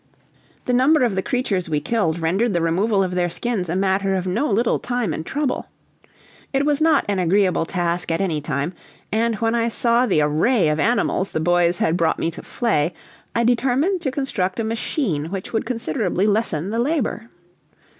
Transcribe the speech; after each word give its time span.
The 0.65 0.73
number 0.73 1.03
of 1.03 1.13
the 1.13 1.21
creatures 1.21 1.69
we 1.69 1.79
killed 1.79 2.17
rendered 2.17 2.55
the 2.55 2.61
removal 2.63 3.03
of 3.03 3.13
their 3.13 3.29
skins 3.29 3.69
a 3.69 3.75
matter 3.75 4.15
of 4.15 4.25
no 4.25 4.49
little 4.49 4.79
time 4.79 5.13
and 5.13 5.23
trouble. 5.23 5.67
It 6.53 6.65
was 6.65 6.81
not 6.81 7.05
an 7.07 7.19
agreeable 7.19 7.65
task 7.67 8.09
at 8.11 8.19
any 8.19 8.41
time, 8.41 8.73
and 9.11 9.35
when 9.35 9.53
I 9.53 9.69
saw 9.69 10.07
the 10.07 10.21
array 10.21 10.69
of 10.69 10.79
animals 10.79 11.29
the 11.29 11.39
boys 11.39 11.77
had 11.77 11.97
brought 11.97 12.17
me 12.17 12.31
to 12.31 12.41
flay, 12.41 12.95
I 13.35 13.43
determined 13.43 14.01
to 14.01 14.09
construct 14.09 14.59
a 14.59 14.63
machine 14.63 15.25
which 15.29 15.53
would 15.53 15.67
considerably 15.67 16.25
lessen 16.25 16.71
the 16.71 16.79
labor. 16.79 17.29